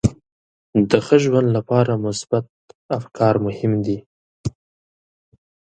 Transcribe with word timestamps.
د 0.89 0.91
ښه 1.05 1.17
ژوند 1.23 1.47
لپاره 1.57 2.01
مثبت 2.05 2.45
افکار 2.97 3.35
مهم 3.45 3.73
دي. 3.85 3.97